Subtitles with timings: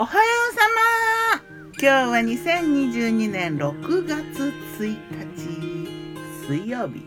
[0.00, 0.22] おはよ
[0.52, 0.60] うさ
[1.34, 1.72] ま。
[1.72, 4.96] 今日は2022年6月1
[5.34, 6.46] 日。
[6.46, 7.02] 水曜日。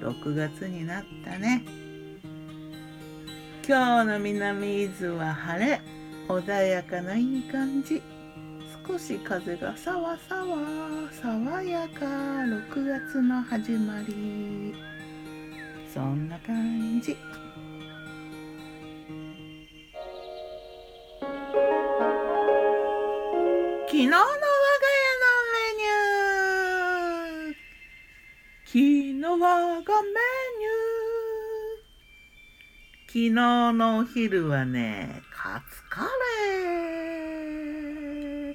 [0.00, 1.62] 6月になったね。
[3.68, 5.82] 今日の南伊豆は晴れ。
[6.28, 8.00] 穏やかないい感じ。
[8.88, 10.56] 少し風がさわさわ
[11.12, 12.06] 爽やか。
[12.06, 14.74] 6月の始まり。
[15.92, 17.14] そんな感じ。
[24.00, 24.40] 昨日の我が家の
[25.52, 27.52] メニュー。
[28.64, 29.44] 昨日我が
[30.02, 30.08] メ
[30.56, 33.30] ニュー昨日
[33.74, 38.54] のお昼はねカツカレー。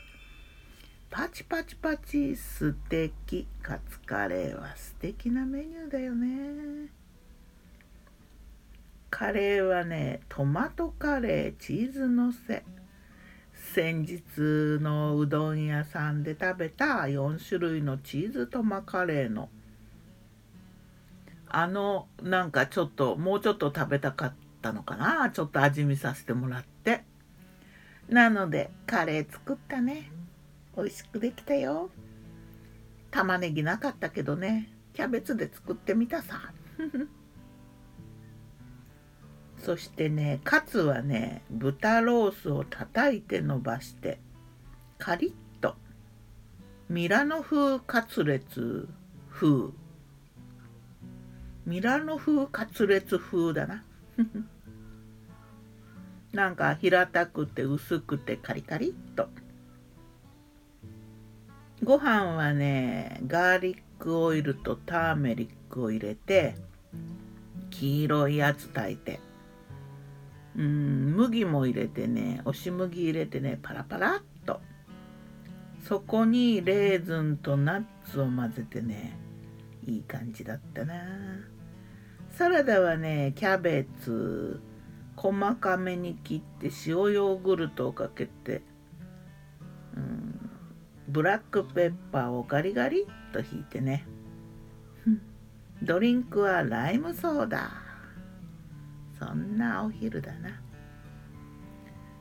[1.12, 3.46] パチパチパチ素敵。
[3.62, 6.90] カツカレーは素敵なメニューだよね。
[9.12, 12.64] カレーはねトマトカレーチーズのせ。
[13.76, 14.22] 先日
[14.82, 19.50] のうどん屋さんで食べた4種類のチーズトマカレーの。
[21.50, 25.30] あのなんかちょっともうちょっと食べたかったのかな？
[25.30, 27.04] ちょっと味見させてもらって。
[28.08, 30.10] なのでカレー作ったね。
[30.78, 31.90] 美味しくできたよ。
[33.12, 34.72] 玉ねぎなかったけどね。
[34.94, 36.54] キャベツで作ってみたさ。
[39.66, 44.20] そしてねカツはね豚ロースを叩いて伸ばして
[45.00, 45.74] カリッと
[46.88, 48.88] ミラノ風カツレツ
[49.32, 49.72] 風。
[51.66, 53.84] ミラノ風カツレツ風だな。
[56.32, 59.30] なんか平たくて薄くてカリカリっと。
[61.84, 66.56] ご飯はねガーリックオイルとターメリックを入れて
[67.72, 69.20] 黄色いやつ炊いて。
[70.58, 74.62] うん麦も入れてね押し麦入れてねパラパラっと。
[75.88, 79.20] そこにレーズンとナッツを混ぜてね
[79.86, 80.96] いい感じだったな。
[82.32, 84.62] サラダはねキャベツ
[85.16, 88.62] 細かめに切って塩ヨーグルトをかけて、
[89.96, 90.50] うん、
[91.08, 94.08] ブラックペッパーをガリガリっとひいてね。
[95.84, 97.85] ドリンクはライムソーダ。
[99.20, 100.62] そんなお昼だな。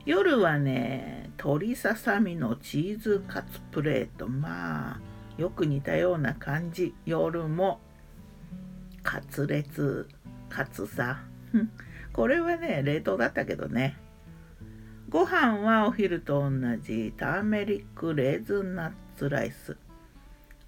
[0.05, 4.27] 夜はね鶏ささみのチーズカツプレート。
[4.27, 4.99] まあ
[5.37, 6.93] よく似たような感じ。
[7.05, 7.79] 夜も
[9.03, 10.07] カツレツ
[10.49, 11.23] カツさ。
[12.13, 13.97] これはね冷凍だったけどね。
[15.09, 19.77] ご飯はお昼と同じターメリックレーズンナッツライス。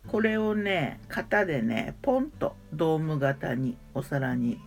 [0.07, 4.59] これをね型でねポンとドーム型にお皿に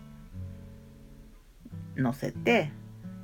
[2.01, 2.71] のせて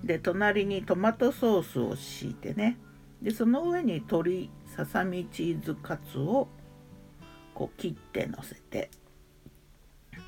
[0.04, 2.78] で隣にトマトソースを敷いてね。
[3.22, 6.48] でその上に鶏ささみチーズカツを
[7.56, 8.90] こう切ってのせて。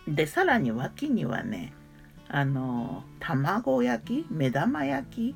[0.08, 1.74] でさらに脇にはね
[2.28, 5.36] あの卵焼き目玉焼き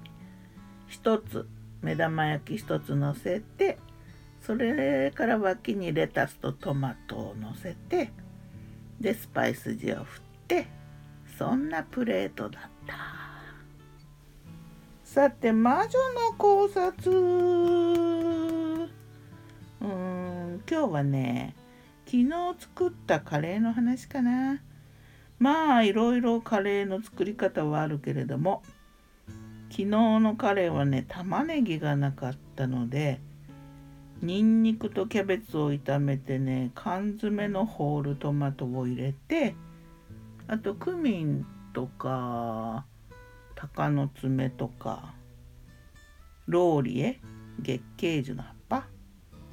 [0.88, 1.48] 一つ
[1.82, 3.78] 目玉焼き一つのせて
[4.42, 8.12] それから脇にレタスとトマトをのせて
[9.00, 10.68] でスパイス地を振って
[11.38, 12.96] そんなプレートだった。
[15.04, 16.00] さて魔女
[16.32, 17.12] の考察。
[19.82, 21.56] うん今日はね
[22.06, 22.30] 昨日
[22.60, 24.62] 作ったカレーの話かな。
[25.40, 28.64] まあいろいろカレーの作り方はあるけれども
[29.70, 33.20] 昨日のカレーはね玉ねぎがなかったので
[34.22, 39.56] にんにくとキャベツを炒めてね缶詰のホールトマトを入れて
[40.48, 42.86] あとクミンとか
[43.56, 45.14] 鷹の爪とか
[46.48, 47.22] ローリエ
[47.60, 48.88] 月桂樹の葉っぱ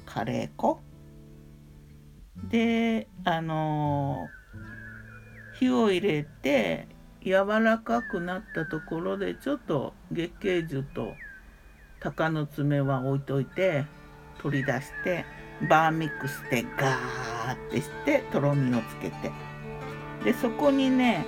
[0.05, 0.81] カレー粉。
[2.49, 4.27] であの
[5.59, 6.87] 火を入れて
[7.23, 11.13] 柔らかくなったところでちょっと月桂樹と
[11.99, 13.85] 鷹の爪は置いといて
[14.39, 15.23] 取り出して
[15.69, 19.50] バーミックスでガーってしてとろみをつけて。
[20.23, 21.25] でそこにね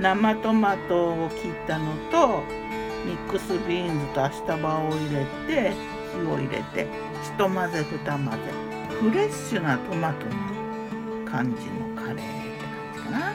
[0.00, 2.42] 生トマトを切ったのと
[3.06, 5.72] ミックスビーンズとアシタバを入れて
[6.12, 6.86] 火を入れて
[7.22, 8.38] ひと混ぜふた混ぜ。
[9.00, 10.32] フレッシュなトマトの
[11.30, 12.22] 感じのカレーって
[12.64, 13.32] 感じかな。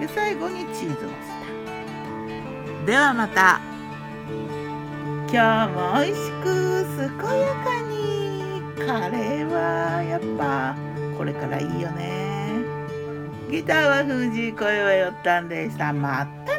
[0.00, 1.14] で最後にチーズをし
[2.80, 2.86] た。
[2.86, 3.60] ではまた。
[5.30, 6.44] 今日も美味しく
[6.96, 7.98] 健やかに。
[8.76, 10.74] カレーはやっぱ
[11.18, 12.27] これからいいよね。
[13.50, 15.90] ギターは藤井声はよったんでした。
[15.92, 16.57] また